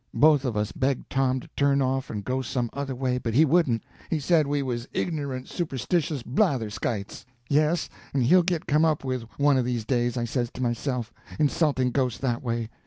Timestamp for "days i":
9.85-10.25